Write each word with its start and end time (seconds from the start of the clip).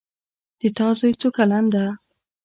د 0.59 0.61
تا 0.77 0.87
زوی 0.99 1.13
څو 1.21 1.29
کلن 1.37 1.65
ده 1.73 1.85